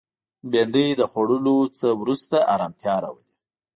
بېنډۍ 0.51 0.87
د 0.99 1.01
خوړلو 1.11 1.57
نه 1.79 1.89
وروسته 2.01 2.35
ارامتیا 2.53 2.95
راولي 3.03 3.33